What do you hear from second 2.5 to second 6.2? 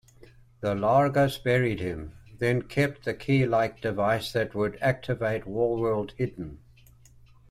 kept the key-like device that could activate Warworld